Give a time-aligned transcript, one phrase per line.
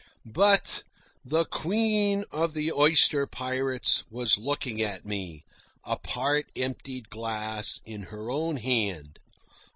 [0.25, 0.81] But
[1.23, 5.43] the Queen of the Oyster Pirates was looking at me,
[5.83, 9.19] a part emptied glass in her own hand.